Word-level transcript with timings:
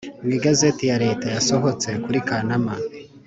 Mu 0.23 0.29
igazeti 0.37 0.83
ya 0.91 0.97
leta 1.05 1.27
yasohotse 1.35 1.89
kuri 2.03 2.19
kanama 2.27 2.73